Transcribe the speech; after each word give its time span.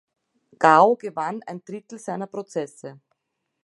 Gao 0.59 0.95
gewann 0.95 1.43
ein 1.43 1.63
Drittel 1.63 1.99
seiner 1.99 2.25
Prozesse. 2.25 2.99